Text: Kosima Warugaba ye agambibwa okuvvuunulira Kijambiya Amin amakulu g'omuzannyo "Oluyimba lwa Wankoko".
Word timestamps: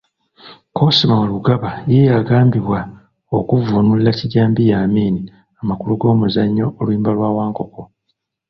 Kosima 0.75 1.15
Warugaba 1.21 1.69
ye 1.93 2.01
agambibwa 2.19 2.79
okuvvuunulira 3.37 4.17
Kijambiya 4.19 4.75
Amin 4.85 5.15
amakulu 5.61 5.93
g'omuzannyo 6.01 6.65
"Oluyimba 6.79 7.11
lwa 7.17 7.29
Wankoko". 7.37 7.81